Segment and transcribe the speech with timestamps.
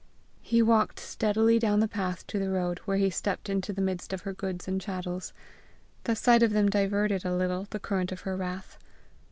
[0.41, 4.11] He walked steadily down the path to the road, where he stepped into the midst
[4.13, 5.31] of her goods and chattels.
[6.05, 8.79] The sight of them diverted a little the current of her wrath.